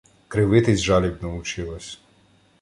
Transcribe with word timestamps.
Кривитись 0.27 0.81
жалібно 0.81 1.35
училась 1.37 1.99